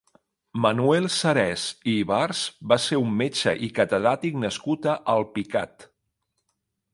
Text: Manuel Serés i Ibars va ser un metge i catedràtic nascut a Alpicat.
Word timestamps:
Manuel 0.65 1.03
Serés 1.15 1.65
i 1.93 1.93
Ibars 2.05 2.41
va 2.73 2.79
ser 2.87 2.99
un 3.03 3.11
metge 3.19 3.53
i 3.69 3.69
catedràtic 3.81 4.41
nascut 4.47 4.89
a 4.95 4.97
Alpicat. 5.15 5.87